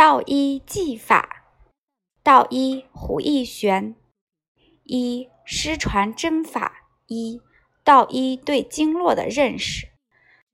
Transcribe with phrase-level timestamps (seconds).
[0.00, 1.44] 道医技法，
[2.22, 3.94] 道医胡义玄。
[4.84, 6.86] 一、失传针法。
[7.06, 7.42] 一、
[7.84, 9.88] 道医对经络的认识。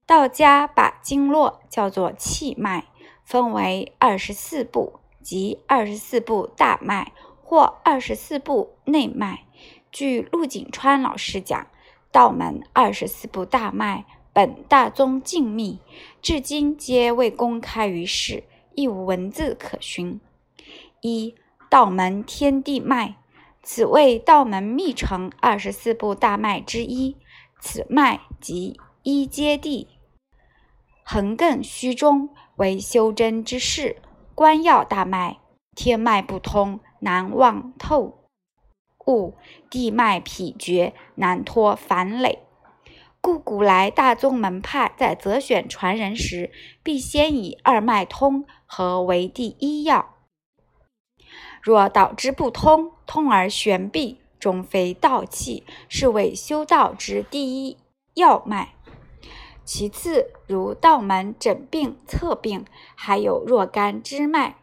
[0.05, 2.89] 道家把经络叫做气脉，
[3.25, 9.45] 分为二十四部，即二十四部大脉或二十四部内脉。
[9.93, 11.69] 据陆锦川老师讲，
[12.11, 15.79] 道门二十四部大脉本大宗静密，
[16.21, 18.43] 至今皆未公开于世。
[18.77, 20.21] 亦无文字可寻。
[21.01, 21.35] 一
[21.69, 23.17] 道门天地脉，
[23.63, 27.17] 此为道门秘成二十四部大脉之一。
[27.59, 29.89] 此脉即一接地，
[31.03, 33.97] 横亘虚中，为修真之事。
[34.35, 35.39] 关要大脉，
[35.75, 38.29] 天脉不通，难望透
[39.07, 39.33] 物；
[39.71, 42.41] 地脉否绝，难脱凡累。
[43.23, 50.15] 故古来大宗门派在择选传人时，必先以二脉通和为第一要。
[51.63, 57.79] 若导之不通，通而悬臂，终非道气，是为修道之第一
[58.15, 58.75] 要脉。
[59.65, 64.59] 其次，如道门诊病测病，还有若干支脉：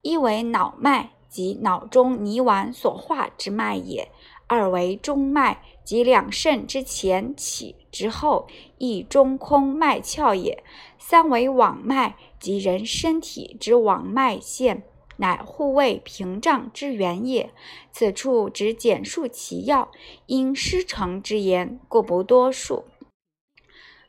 [0.00, 4.08] 一为脑脉，即脑中泥丸所化之脉也；
[4.46, 5.62] 二为中脉。
[5.84, 10.64] 即两肾之前起之后，亦中空脉窍也。
[10.98, 14.82] 三为网脉，及人身体之网脉线，
[15.16, 17.50] 乃护卫屏障之源也。
[17.90, 19.90] 此处只简述其要，
[20.26, 22.84] 因师承之言，故不多述。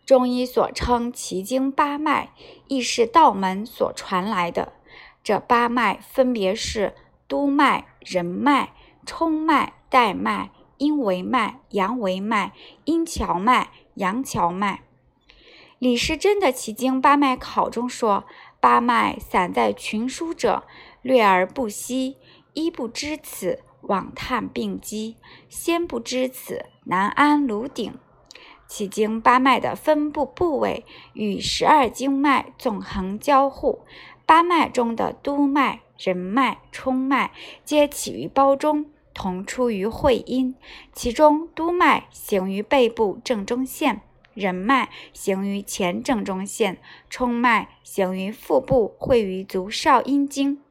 [0.06, 2.34] 中医所称奇经八脉，
[2.68, 4.74] 亦是道门所传来的。
[5.24, 6.94] 这八脉分别是
[7.30, 8.74] 督脉、任脉、
[9.06, 10.52] 冲脉、带脉。
[10.78, 12.52] 阴维脉、阳维脉、
[12.84, 14.84] 阴荞脉、阳荞脉。
[15.86, 18.24] 李时珍的《奇经八脉考》中说
[18.60, 20.64] ：“八脉散在群书者，
[21.04, 22.16] 略而不息；
[22.56, 25.14] 一不知此，妄叹病机；
[25.48, 27.94] 先不知此，难安庐鼎。”
[28.68, 30.84] 奇经八脉的分布部位
[31.14, 33.86] 与十二经脉纵横交互，
[34.26, 37.32] 八脉中的督脉、任脉、冲脉
[37.64, 38.88] 皆起于胞中。
[39.14, 40.56] 同出于会阴，
[40.92, 44.02] 其中督脉行于背部正中线，
[44.36, 46.78] 任脉行于前正中线，
[47.10, 50.62] 冲脉行于腹部，会于足少阴经。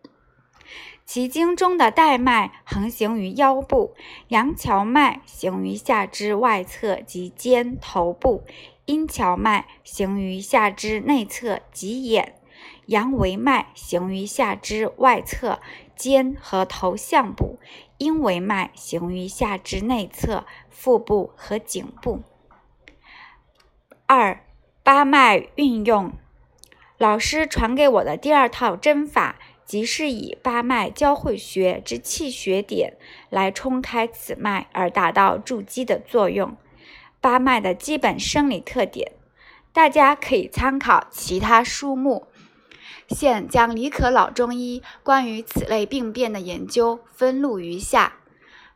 [1.04, 3.94] 其经中的带脉横行于腰部，
[4.28, 8.44] 阳桥脉行于下肢外侧及肩头部，
[8.86, 12.36] 阴桥脉行于下肢内侧及眼，
[12.86, 15.58] 阳维脉行于下肢外侧。
[15.96, 17.60] 肩和头项部，
[17.98, 22.25] 阴维脉行于下肢内侧、腹部和颈部。
[24.06, 24.44] 二
[24.82, 26.12] 八脉运用，
[26.98, 32.98] 老师传给我的第二套针法，即是以八脉交汇穴之气血点
[33.31, 36.54] 来冲开此脉，而达到筑基的作用。
[37.22, 39.12] 八脉的基本生理特点，
[39.72, 42.26] 大家可以参考其他书目。
[43.09, 48.16] 现将李可老中医关于此类病变的研究分录于下。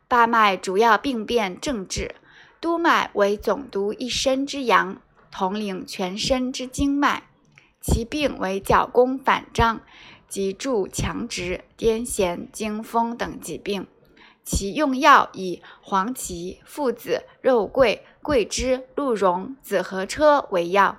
[0.09, 2.15] 八脉主要病变症治：
[2.63, 7.25] 督脉为总督一身之阳，统领全身之经脉，
[7.81, 9.81] 其病为脚弓反张，
[10.29, 13.87] 脊柱强直、癫痫、惊风等疾病。
[14.45, 20.97] 其用药以黄芪、附子、肉桂、桂枝、鹿茸、紫河车为药。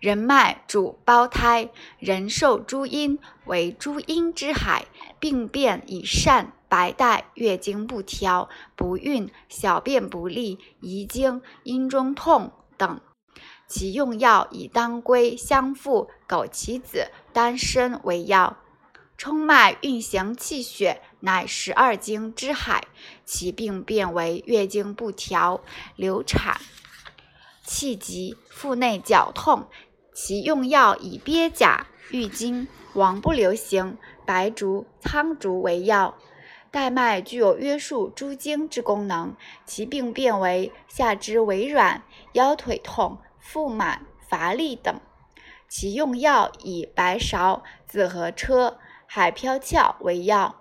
[0.00, 1.68] 人脉主胞胎，
[1.98, 4.86] 人受诸阴为诸阴之海，
[5.20, 13.00] 病变以善白带、月经不调、不孕、小便不利、遗精、阴中痛等。
[13.66, 18.58] 其用药以当归、香附、枸杞子、丹参为药。
[19.16, 22.84] 冲脉运行气血，乃十二经之海，
[23.24, 25.60] 其病变为月经不调、
[25.94, 26.60] 流产、
[27.64, 29.68] 气急、腹内绞痛。
[30.12, 33.96] 其用药以鳖甲、郁金、王不留行、
[34.26, 36.18] 白术、苍术为药。
[36.72, 39.36] 带脉具有约束诸经之功能，
[39.66, 42.02] 其病变为下肢微软、
[42.32, 44.98] 腰腿痛、腹满、乏力等。
[45.68, 50.56] 其用药以白芍、紫河车、海飘翘为药。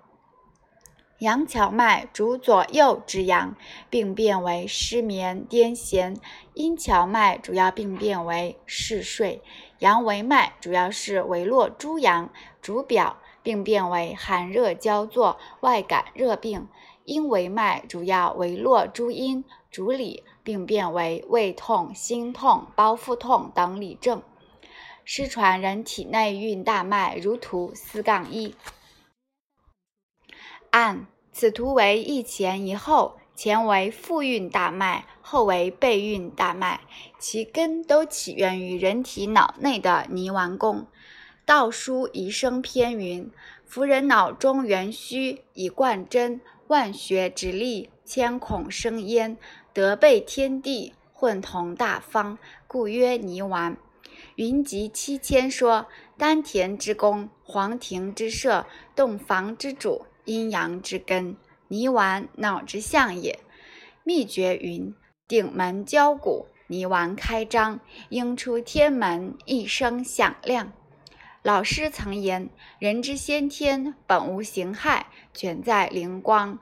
[1.20, 3.56] 阳荞脉主左右之阳，
[3.90, 6.18] 病变为失眠、癫痫；
[6.56, 9.40] 阴荞脉主要病变为嗜睡；
[9.80, 12.30] 阳维脉主要是维络诸阳，
[12.62, 16.68] 主表，病变为寒热交作、外感热病；
[17.06, 24.22] 阴维脉主要维络诸阴，主里，病变为胃痛、心痛、包腹痛等里症。
[25.04, 28.56] 失传人体内蕴大脉如图四杠一。
[30.70, 36.82] 按此图为一前一后，前为腹运大脉，后为背运大脉，
[37.18, 40.86] 其根都起源于人体脑内的泥丸宫。
[41.46, 43.30] 道书遗生篇云
[43.66, 49.38] ：“夫人脑中元虚，以贯真，万学之力，千孔生焉，
[49.74, 53.76] 德备天地，混同大方，故曰泥丸。”
[54.36, 58.66] 云集七千说：丹田之功，黄庭之舍，
[58.96, 61.36] 洞房之主，阴阳之根，
[61.70, 63.40] 泥丸脑之象也。
[64.04, 64.94] 秘诀云：
[65.28, 67.80] 顶门交骨，泥丸开张，
[68.10, 70.72] 应出天门，一声响亮。
[71.44, 76.60] 老师曾言：人之先天本无形骸，全在灵光。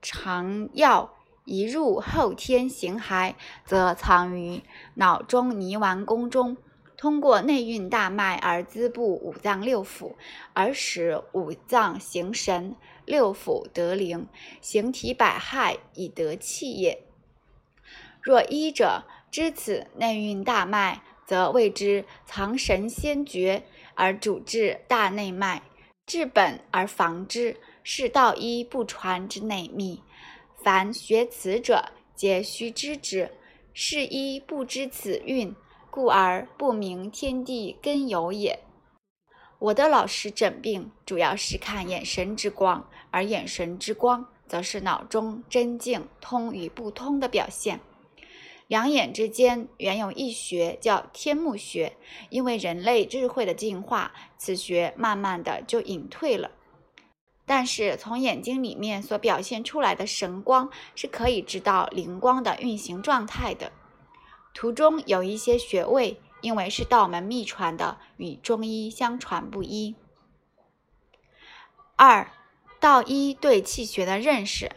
[0.00, 3.34] 常要一入后天形骸，
[3.64, 4.62] 则藏于
[4.94, 6.56] 脑中泥丸宫中。
[6.96, 10.14] 通过内运大脉而滋布五脏六腑，
[10.54, 14.28] 而使五脏形神，六腑得灵，
[14.60, 17.02] 形体百骸以得气也。
[18.22, 23.64] 若医者知此内运大脉，则谓之藏神先觉，
[23.94, 25.62] 而主治大内脉，
[26.06, 30.02] 治本而防之，是道医不传之内秘。
[30.62, 33.30] 凡学此者，皆须知之。
[33.74, 35.54] 是医不知此运。
[35.88, 38.58] 故而不明天地根由也。
[39.58, 47.80] 我的老师诊病主要是看眼神之光，而眼神之光则是脑中真静通与不通的表现。
[48.66, 51.96] 两眼之间原有一穴叫天目穴，
[52.30, 56.50] 因为人类智慧的进化，此穴慢慢的就隐退了。
[57.44, 63.70] 但是从眼睛里面所表现出来的神光，是可以知道灵光的运行状态的。
[64.52, 69.94] 图中有一些穴位，因为是道门秘传的，与中医相传不一。
[71.94, 72.32] 二，
[72.80, 74.72] 道医对气血的认识，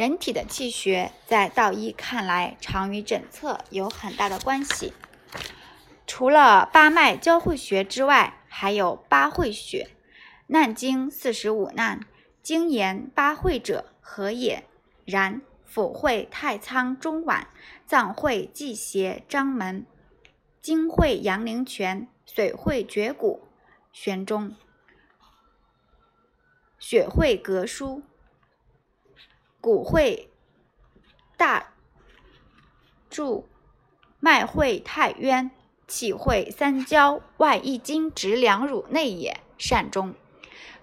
[0.00, 4.94] 人体的气血在道医看来，常与诊测有很大的关系。
[6.06, 9.90] 除了八脉交汇穴之外，还有八会穴。
[10.46, 12.00] 难经四十五难，
[12.42, 14.64] 经言八会者何也？
[15.04, 15.42] 然。
[15.70, 17.48] 腑会太仓中脘，
[17.86, 19.84] 脏会季胁章门，
[20.62, 23.46] 经会阳陵泉，水会绝骨
[23.92, 24.56] 悬中，
[26.78, 28.02] 血会膈腧，
[29.60, 30.30] 骨会
[31.36, 31.74] 大
[33.08, 33.48] 柱，
[34.18, 35.50] 脉会太渊，
[35.86, 39.40] 气会三焦，外一经直两乳内也。
[39.58, 40.14] 善终。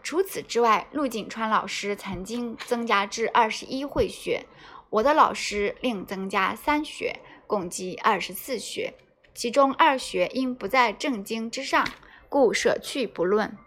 [0.04, 4.46] 除此之外，陆景川老师曾经增加至二十一会穴。
[4.92, 8.94] 我的老师另增加三穴，共计二十四穴，
[9.34, 11.86] 其中二穴因不在正经之上，
[12.30, 13.58] 故舍去不论。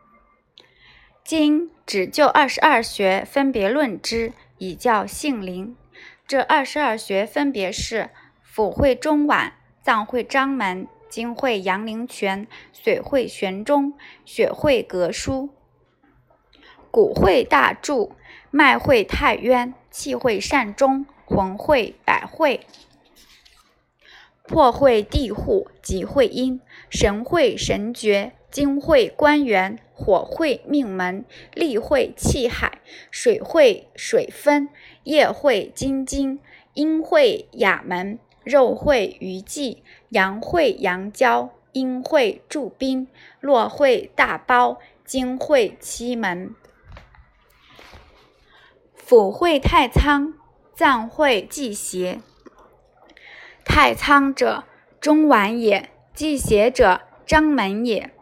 [1.25, 5.75] 今只就二十二穴分别论之，以教性灵。
[6.27, 8.11] 这二十二穴分别是：
[8.55, 15.49] 腑会中脘，脏会章门，经会阳陵泉，水会悬中，血会膈腧，
[16.91, 18.13] 骨会大柱，
[18.51, 19.75] 脉会太渊。
[19.91, 22.65] 气会善终，魂会百会，
[24.47, 31.25] 魄会地户，极会阴，神会神诀，金会官员，火会命门，
[31.55, 34.69] 力会气海，水会水分，
[35.05, 36.41] 液会金经，
[36.75, 43.07] 阴会哑门，肉会鱼际，阳会阳交，阴会柱宾，
[43.41, 46.55] 络会大包，精会七门。
[49.07, 50.35] 腑会太仓，
[50.75, 52.21] 脏会季胁。
[53.65, 54.65] 太仓者，
[55.01, 58.13] 中脘也；季胁者，章门也。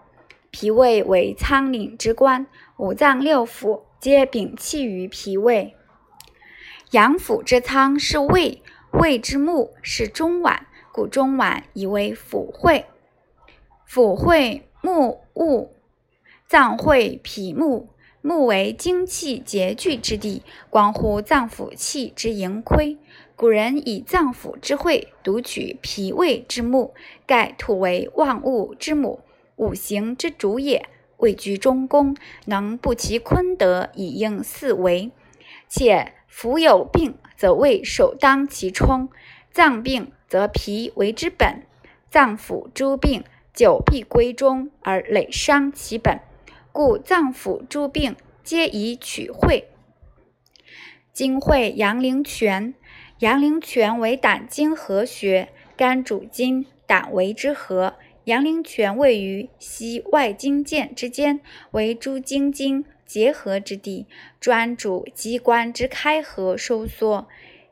[0.50, 5.74] 脾胃为仓廪之官，五脏六腑皆禀气于脾胃。
[6.92, 8.62] 阳腑之仓是胃，
[8.92, 10.60] 胃之目是中脘，
[10.92, 12.86] 故中脘以为腑会。
[13.88, 15.74] 腑会目物，
[16.46, 17.90] 脏会脾目。
[18.20, 22.98] 目为精气结聚之地，关乎脏腑气之盈亏。
[23.36, 26.94] 古人以脏腑之会独取脾胃之目，
[27.26, 29.20] 盖土为万物之母，
[29.58, 30.88] 五行之主也。
[31.18, 35.10] 位居中宫，能不其坤德以应四维。
[35.68, 39.08] 且腑有病，则胃首当其冲；
[39.50, 41.62] 脏病则脾为之本。
[42.08, 46.20] 脏腑诸病久必归中，而累伤其本。
[46.70, 49.68] 故脏腑诸病皆以取会。
[51.12, 52.74] 经会阳陵泉，
[53.18, 57.94] 阳陵泉为胆经合穴，肝主筋，胆为之合，
[58.28, 64.04] 阳陵泉位于膝外经腱之间，为诸经经结合之地，
[64.38, 67.26] 专主机关之开合收缩。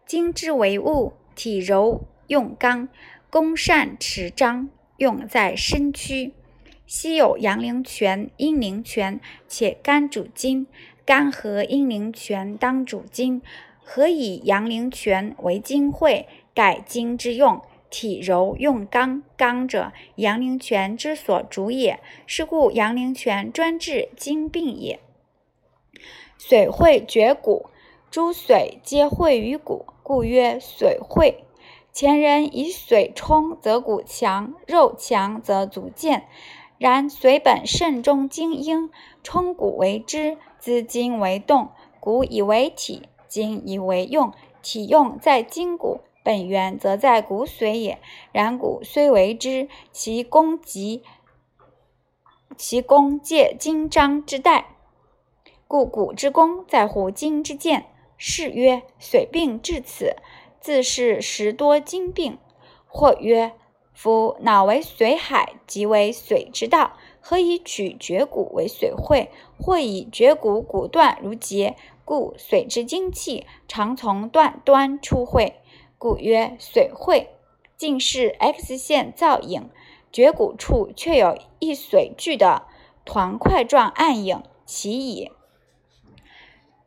[0.06, 2.88] 经之为物，体柔用刚，
[3.28, 6.32] 功善持张，用在身躯。
[6.86, 10.66] 昔有阳陵泉、阴陵泉，且肝主筋，
[11.04, 13.42] 肝和阴陵泉当主筋。
[13.84, 17.60] 何以阳陵泉为筋会，改筋之用？
[17.96, 21.98] 体柔用刚，刚者阳陵泉之所主也。
[22.26, 25.00] 是故阳陵泉专治经病也。
[26.36, 27.70] 水会绝骨，
[28.10, 31.46] 诸髓皆会于骨，故曰水会。
[31.90, 36.28] 前人以水冲，则骨强；肉强，则足健。
[36.76, 38.90] 然髓本肾中精英，
[39.22, 44.34] 冲骨为支，资筋为动，骨以为体，筋以为用。
[44.60, 48.00] 体用在筋骨，本源则在骨髓也。
[48.32, 51.04] 然骨虽为之，其功及
[52.56, 54.74] 其功借筋章之代，
[55.68, 57.86] 故骨之功在乎筋之健。
[58.16, 60.16] 是曰髓病至此，
[60.58, 62.38] 自是时多筋病。
[62.88, 63.52] 或曰。
[63.94, 66.98] 夫脑为髓海，即为髓之道。
[67.18, 69.30] 何以取绝骨为髓会？
[69.58, 75.62] 或以绝骨骨断如节，故髓之精气常从断端出会，
[75.98, 77.30] 故曰髓会。
[77.76, 79.68] 近视 X 线造影，
[80.10, 82.62] 绝骨处却有一髓聚的
[83.04, 85.30] 团块状暗影，其矣。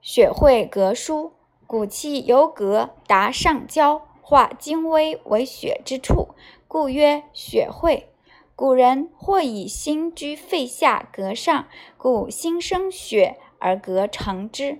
[0.01, 1.32] 血会膈腧，
[1.68, 6.30] 骨气由膈达上焦，化精微为血之处。
[6.68, 8.10] 故曰血会。
[8.56, 14.80] 古人或以心居肺下膈上，故心生血而膈成之。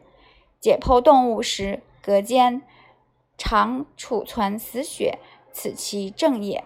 [0.60, 2.62] 解剖动物时，膈间
[3.40, 5.18] 常储存死血，
[5.52, 6.64] 此其正也。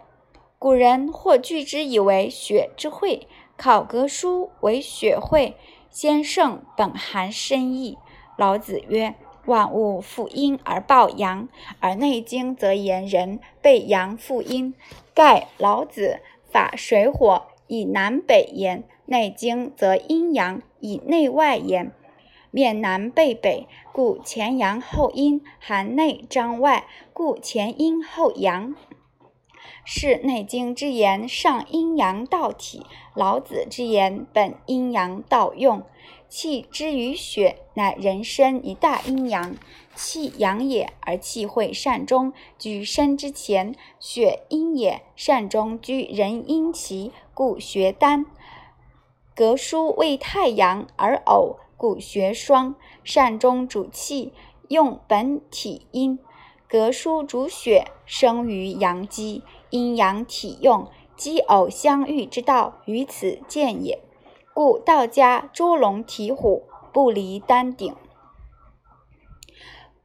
[0.59, 5.55] 古人或据之以为血之会，考格书为血会，
[5.89, 7.97] 先圣本含深意。
[8.35, 9.15] 老子曰。
[9.45, 11.49] 万物负阴而抱阳，
[11.81, 14.73] 而《内经》则言人背阳负阴。
[15.13, 21.91] 盖老子法水火以南北言，《内经》则阴阳以内外言。
[22.55, 28.75] 面南背北，故前阳后阴；含内张外，故前阴后阳。
[29.83, 35.81] 是《内经》之言上阴阳道体，老子之言本阴阳道用。
[36.29, 39.55] 气之于血，乃人身一大阴阳。
[39.95, 48.27] 气阳也，而气会善终，居身之前；血阴也，善终居人阴其，故血丹。
[49.35, 52.75] 膈腧为太阳而偶，故血霜。
[53.03, 54.31] 善终主气，
[54.69, 56.17] 用本体阴。
[56.69, 60.87] 膈腧主血，生于阳基，阴阳体用，
[61.17, 63.99] 奇偶相遇之道，于此见也。
[64.53, 66.63] 故道家捉龙提虎，
[66.93, 67.93] 不离丹鼎。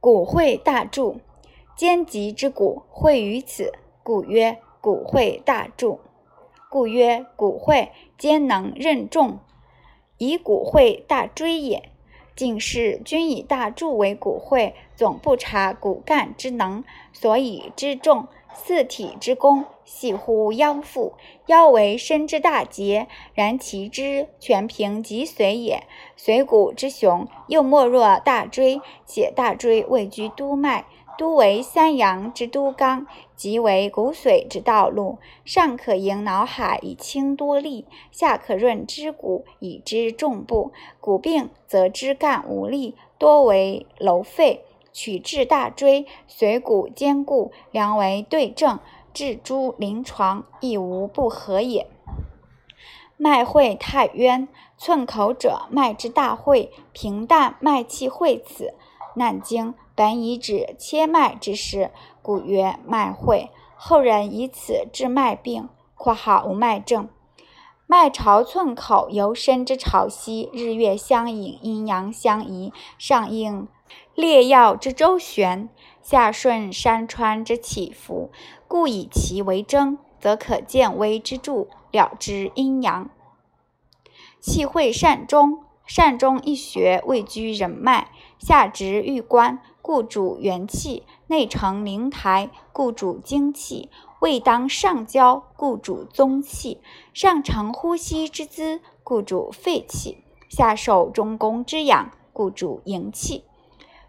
[0.01, 1.21] 骨会大柱，
[1.77, 3.71] 坚棘之骨会于此，
[4.03, 6.01] 故曰骨会大柱。
[6.69, 9.39] 故曰骨会兼能任重，
[10.19, 11.89] 以骨会大椎也。
[12.35, 18.27] 进士均以大柱为骨会，总不察骨干之能，所以之重。
[18.51, 21.13] 四体之功，系乎腰腹。
[21.45, 25.83] 腰为身之大节，然其肢全凭脊髓也。
[26.17, 28.81] 髓骨之雄，又莫若大椎。
[29.05, 30.85] 且大椎位居督脉，
[31.19, 35.17] 督为三阳之都纲，即为骨髓之道路。
[35.43, 40.71] 上可盈脑海以清多力，下可润肢骨以知重部。
[41.01, 44.63] 骨病则肢干无力，多为楼废。
[44.93, 48.79] 取治大椎，髓骨坚固，良为对症。
[49.11, 51.87] 治诸临床亦无不合也。
[53.17, 54.47] 脉会太渊，
[54.77, 58.73] 寸口者脉之大会，平淡脉气会此。
[59.15, 61.91] 难经本以指切脉之事，
[62.21, 63.49] 故曰脉会。
[63.75, 67.09] 后人以此治脉病（括号无脉症）。
[67.85, 73.67] 脉朝寸口，由身之朝夕，日月相引，阴阳相宜，上应。
[74.15, 75.67] 列要之周旋，
[76.01, 78.31] 下顺山川之起伏，
[78.69, 83.09] 故以其为征，则可见微之助，了之阴阳。
[84.39, 93.89] 气会善终，善终一穴位居人脉，下直玉关，故主元气；内承灵台，故主精气；
[94.21, 96.79] 位当上焦，故主宗气；
[97.13, 103.43] 上承呼吸之资，故主肺气；下受中宫之养，故主营气。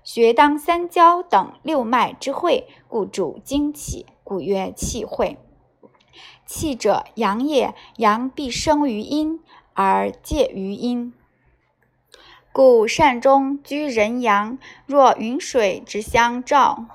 [0.02, 5.37] 学当三焦等六脉之会，故主精气，故曰气会。
[6.46, 7.75] 气者，阳也。
[7.96, 9.40] 阳必生于阴，
[9.75, 11.12] 而介于阴。
[12.52, 16.87] 故善终居人阳，若云水之相照，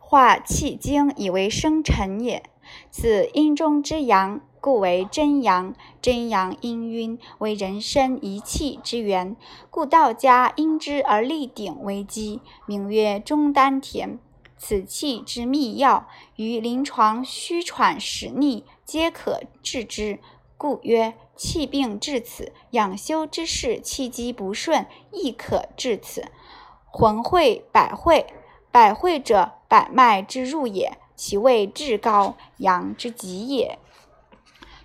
[0.00, 2.42] 化气精以为生辰也。
[2.90, 5.74] 此阴中之阳，故为真阳。
[6.00, 9.36] 真阳氤氲，为人身一气之源。
[9.68, 14.18] 故道家因之而立鼎为基，名曰中丹田。
[14.56, 20.18] 此气之秘要，于临床虚喘使逆，皆可治之。
[20.56, 26.24] 故曰：气病至此，养修之事，气机不顺，亦可至此。
[26.90, 28.26] 魂会、百会，
[28.72, 33.78] 百会者，百脉之入也，其位至高，阳之极也。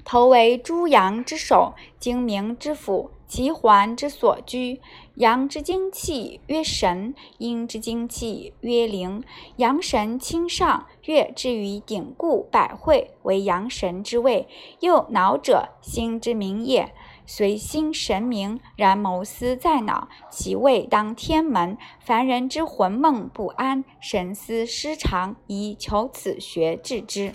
[0.03, 4.81] 头为诸阳之首，精明之府，其环之所居。
[5.15, 9.23] 阳之精气曰神，阴之精气曰灵。
[9.55, 14.49] 阳神清上，跃之于顶固百会，为阳神之位。
[14.81, 16.93] 又脑者，心之明也。
[17.25, 21.77] 随心神明，然谋思在脑，其位当天门。
[22.01, 27.33] 凡人之魂梦不安，神思失常，宜求此学治之。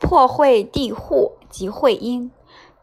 [0.00, 2.30] 破会地户，即会阴。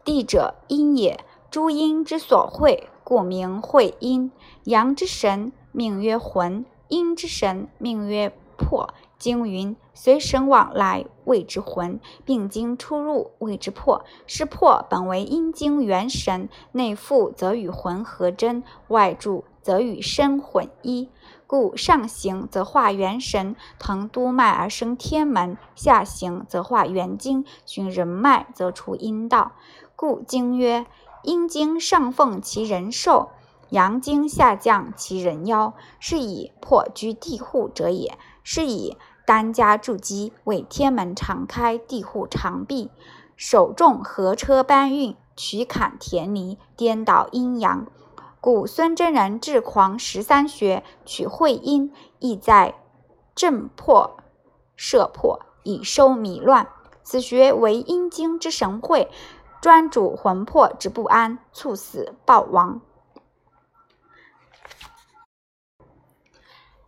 [0.04, 1.24] 地者，阴也。
[1.50, 4.32] 诸阴之所会，故名会阴。
[4.64, 8.92] 阳之神命曰魂，阴之神命曰魄。
[9.18, 14.04] 经云：随神往来，谓之魂；并经出入，谓之魄。
[14.26, 21.08] 是魄本为阴经元神，内附则与魂合真，外注则与身混一。
[21.46, 29.52] 故上行则化元神，腾督脉而生天门；下行则化元精，循人脉则出阴道。
[30.02, 30.84] 故经曰。
[31.22, 33.28] 阴经上奉其人寿，
[33.70, 38.18] 阳经下降其人夭，是以破居地户者也。
[38.42, 42.90] 是以单家筑基，为天门常开，地户常闭，
[43.36, 47.86] 手重合车搬运，取坎填泥，颠倒阴阳。
[48.40, 52.74] 故孙真人治狂十三穴，取会阴，意在
[53.36, 54.16] 震破
[54.74, 56.66] 摄破，以收迷乱。
[57.04, 59.08] 此穴为阴经之神会。
[59.62, 62.80] 专主魂魄之不安，猝死暴亡。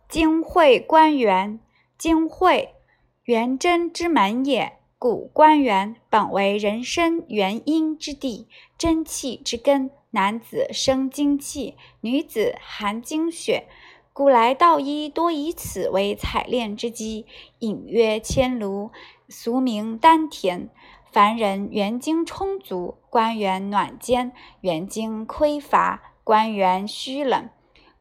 [0.09, 1.61] 精会关元，
[1.97, 2.75] 精会
[3.23, 4.77] 元真之门也。
[4.99, 9.89] 古关元本为人身元阴之地，真气之根。
[10.11, 13.69] 男子生精气，女子含精血。
[14.11, 17.25] 古来道医多以此为采炼之基，
[17.59, 18.91] 隐曰千炉，
[19.29, 20.69] 俗名丹田。
[21.15, 27.49] 凡人元精充足，关元暖坚；元精匮乏，关元虚冷。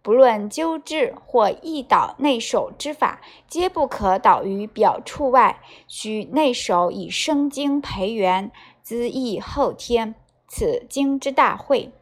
[0.03, 8.51] 不论灸治或易导内守之法，皆不可导于表处外，须内守以生精培元，
[8.83, 10.17] 滋益后天。
[10.49, 11.93] 此经之大会。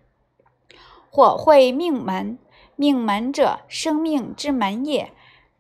[1.11, 2.39] 火会命门，
[2.75, 5.13] 命门者，生命之门也。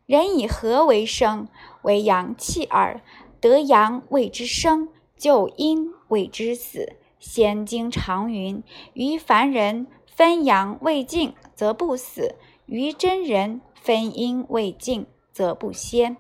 [0.06, 1.46] 人以何为生？
[1.82, 3.02] 为阳气耳。
[3.38, 4.88] 得阳谓之生。
[5.22, 8.60] 就阴谓之死，先经常云：
[8.92, 12.34] 于凡人分阳未尽，则不死；
[12.66, 16.16] 于真人分阴未尽，则不先。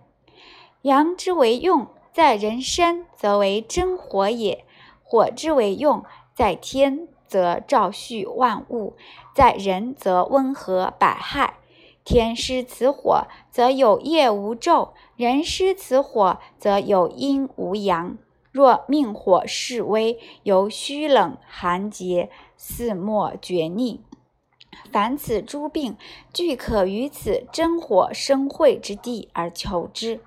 [0.82, 4.58] 阳之为用，在人身，则为真火也；
[5.02, 8.94] 火之为用，在天，则照煦万物；
[9.34, 11.58] 在人，则温和百害。
[12.04, 18.16] 天失此火，则有夜无昼；人失此火，则有阴无阳。
[18.52, 24.02] 若命火势微，由虚冷寒结，四末绝逆。
[24.90, 25.96] 凡此诸病，
[26.34, 30.20] 俱可于此真火生会之地而求之。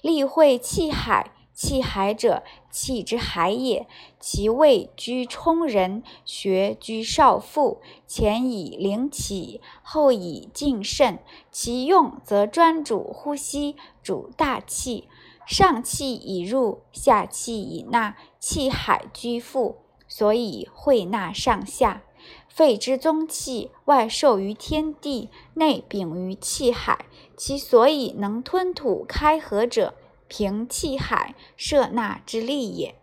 [0.00, 3.86] 立会气海，气海者，气之海也。
[4.18, 11.20] 其位居冲人，穴居少腹，前以灵起，后以静肾。
[11.52, 15.08] 其用则专主呼吸，主大气。
[15.46, 19.78] 上气已入，下气已纳，气海居腹，
[20.08, 22.02] 所以会纳上下。
[22.48, 27.06] 肺之宗气，外受于天地，内禀于气海。
[27.36, 29.94] 其所以能吞吐开合者，
[30.28, 32.94] 凭气海摄纳之力也。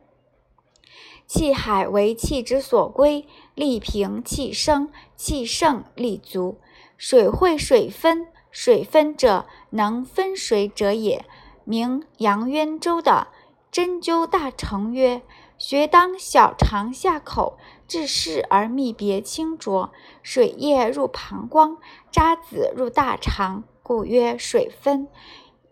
[1.28, 6.58] 气海为气之所归，力平气生，气盛力足。
[6.96, 11.26] 水会水分，水分者，能分水者也。
[11.70, 13.28] 名杨渊州的
[13.72, 15.22] 针灸大成曰：
[15.60, 19.92] 穴当小肠下口，至室而密别清浊，
[20.24, 21.78] 水液入膀胱，
[22.10, 25.08] 渣滓入大肠，故曰水分。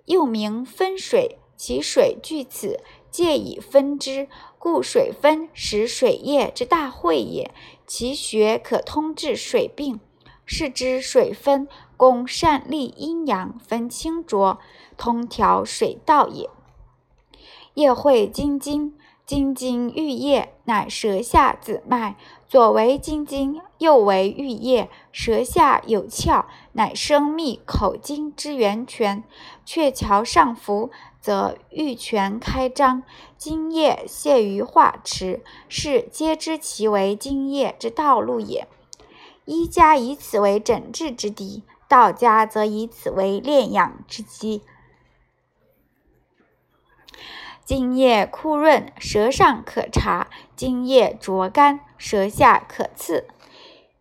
[0.05, 2.79] 又名分水，其水聚此，
[3.10, 4.29] 借以分之，
[4.60, 7.51] 故水分使水液之大会也。
[7.88, 9.99] 其穴可通治水病，
[10.45, 14.60] 是之水分供善利阴阳，分清浊，
[14.95, 16.49] 通调水道也。
[17.73, 22.15] 液会金津，金津玉液，乃舌下子脉。
[22.47, 29.23] 左为金津，右为玉液，舌下有窍，乃生密口津之源泉。
[29.65, 33.03] 鹊桥上浮，则玉泉开张，
[33.38, 38.65] 津液泄于化池，是皆知其为津液之道路也。
[39.43, 44.62] 医家以此为诊治之敌，道家则以此为炼养之基。
[47.65, 53.28] 津液枯润，舌上可察；津液浊干，舌下可刺。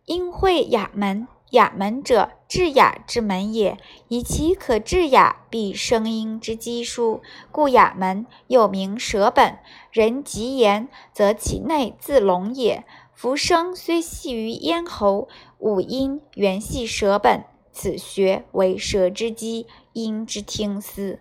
[0.05, 3.77] 因会雅门，雅门者，治雅之门也。
[4.07, 7.19] 以其可治雅，必声音之基枢，
[7.51, 9.59] 故雅门又名舌本。
[9.91, 12.85] 人疾言，则其内自聋也。
[13.13, 17.43] 浮声虽系于咽喉，五音原系舌本，
[17.77, 21.19] 此穴为舌之基，阴之听思。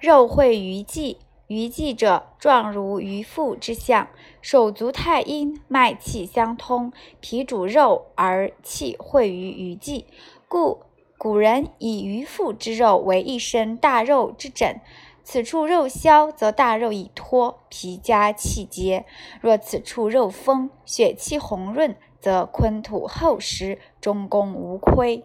[0.00, 4.08] 肉会于际，于际者，状如鱼腹之象。
[4.40, 10.06] 手足太阴，脉气相通，脾主肉而气会于鱼际，
[10.48, 10.80] 故
[11.18, 14.80] 古人以鱼腹之肉为一身大肉之枕。
[15.22, 19.04] 此处肉消，则大肉已脱，皮加气结；
[19.42, 25.24] 若此处肉丰，血气红润，则坤土厚实，中宫无亏。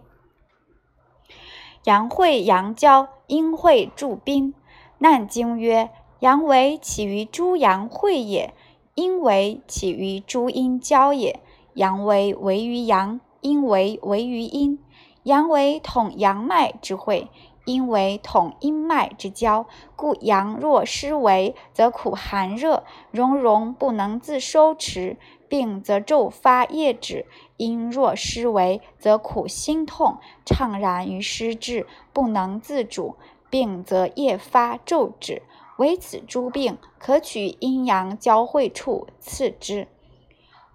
[1.85, 4.53] 阳会阳交，阴会注宾。
[4.99, 8.53] 难经曰：阳为起于诸阳会也，
[8.95, 11.41] 阴为起于诸阴交也。
[11.73, 14.79] 阳为为于阳，阴为为于阴。
[15.23, 17.29] 阳为统阳脉之会，
[17.65, 19.65] 阴为统阴脉之交。
[19.95, 25.17] 故阳若失为，则苦寒热，荣荣不能自收持，
[25.53, 33.17] 病则骤发夜止；阴若失为，则苦心痛，怅然于失志，不能自主。
[33.51, 35.43] 病则夜发骤止，
[35.77, 39.87] 为此诸病，可取阴阳交汇处刺之。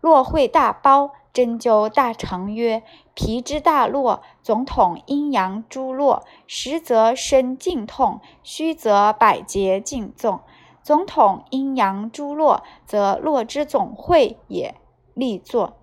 [0.00, 10.38] 络会大包，针灸大成曰：皮之大络，总统阴阳诸络，实则身尽痛，虚则百节尽纵。
[10.88, 14.74] 总统阴阳诸络，则络之总会也。
[15.12, 15.76] 立作，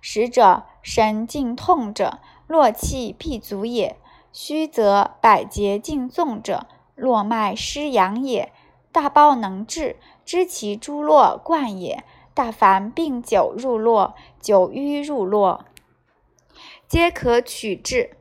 [0.00, 3.96] 实者神尽痛者，络气必足也。
[4.32, 8.52] 虚则百节尽纵者，络脉失养也。
[8.92, 12.04] 大包能治，知其诸络贯也。
[12.34, 15.64] 大凡病久入络、久瘀入络，
[16.86, 18.16] 皆可取治。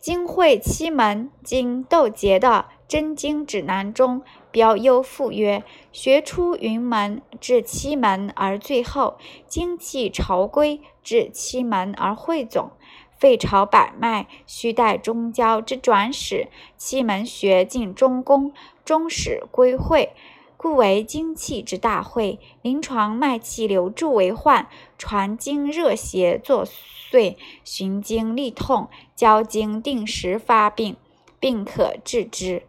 [0.00, 4.22] 经会七门，经窦结的真经指南中
[4.58, 9.16] 标优赋曰：学出云门，至七门而最后，
[9.46, 12.72] 精气朝归，至七门而汇总。
[13.16, 18.52] 肺朝百脉，须待中焦之转始；七门穴进中宫，
[18.84, 20.10] 终始归会，
[20.56, 22.40] 故为精气之大会。
[22.60, 24.68] 临床脉气流注为患，
[24.98, 30.96] 传经热邪作祟，循经利痛，交经定时发病，
[31.38, 32.64] 并可治之。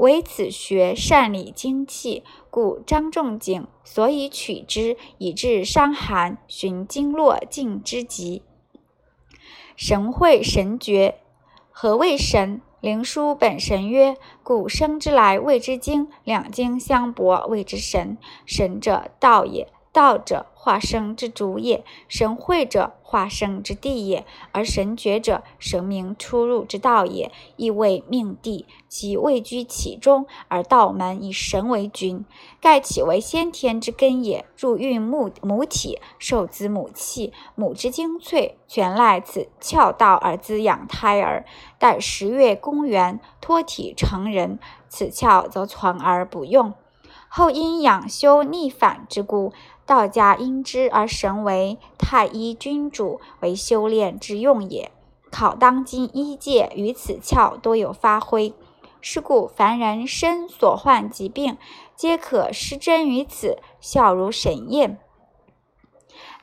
[0.00, 8.42] 唯此学善理精气，故张仲景所以取之，以致伤寒，寻经络尽之极。
[9.76, 11.20] 神会神诀，
[11.70, 12.62] 何谓神？
[12.80, 18.16] 灵枢本神曰：古生之来谓之精，两精相搏谓之神。
[18.46, 19.70] 神者道也。
[19.92, 24.22] 道者，化生之主也；神会者，化生之地也；
[24.52, 27.32] 而神觉者，神明出入之道也。
[27.56, 32.24] 亦谓命地，其位居其中，而道门以神为君。
[32.60, 34.44] 盖岂为先天之根也？
[34.56, 41.44] 入孕母母体，受子母气，母之精粹，全赖此窍道而滋养胎儿。
[41.80, 46.74] 待十月公元，脱体成人，此窍则存而不用。
[47.32, 49.52] 后因养修逆反之故。
[49.90, 54.92] 道家因之而神为太医君主，为修炼之用也。
[55.32, 58.54] 考当今医界于此窍多有发挥，
[59.00, 61.58] 是故凡人身所患疾病，
[61.96, 65.00] 皆可施针于此，效如神验。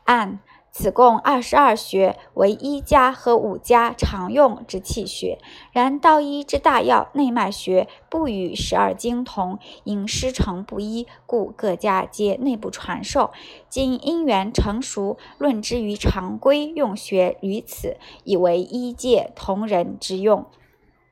[0.03, 0.41] 按。
[0.79, 5.39] 此共二十二穴，为一家和五家常用之气穴。
[5.71, 13.31] 然道医之大要内脉穴，不与十二经同，因师承不一，故各家皆内部传授。
[13.67, 20.45] 今因缘成熟，论之于常规用穴于此，以为医界同仁之用。